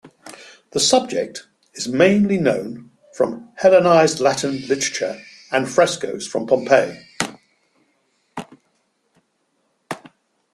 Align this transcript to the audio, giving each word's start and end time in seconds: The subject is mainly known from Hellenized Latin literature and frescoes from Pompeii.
The 0.71 0.79
subject 0.79 1.47
is 1.75 1.87
mainly 1.87 2.39
known 2.39 2.89
from 3.13 3.49
Hellenized 3.57 4.19
Latin 4.19 4.65
literature 4.67 5.21
and 5.51 5.69
frescoes 5.69 6.25
from 6.25 6.47
Pompeii. 6.47 7.05